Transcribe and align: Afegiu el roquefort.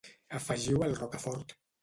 Afegiu 0.37 0.81
el 0.87 0.97
roquefort. 1.01 1.57